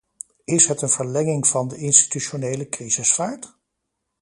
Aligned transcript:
Is 0.45 0.67
het 0.67 0.81
een 0.81 0.89
verlenging 0.89 1.47
van 1.47 1.67
de 1.67 1.77
institutionele 1.77 2.69
crisisvaart? 2.69 3.53